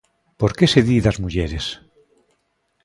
Por 0.39 0.51
que 0.57 0.65
se 0.73 0.81
di 0.87 0.97
das 1.05 1.17
mulleres? 1.23 1.65